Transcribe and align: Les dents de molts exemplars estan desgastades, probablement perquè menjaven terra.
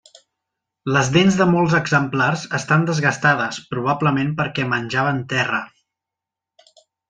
Les 0.95 1.09
dents 1.17 1.37
de 1.41 1.45
molts 1.55 1.75
exemplars 1.81 2.45
estan 2.59 2.87
desgastades, 2.89 3.61
probablement 3.75 4.35
perquè 4.43 4.69
menjaven 4.75 5.21
terra. 5.37 5.63